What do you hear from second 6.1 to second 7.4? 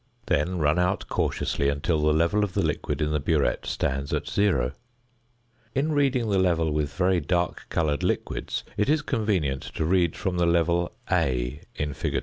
the level with very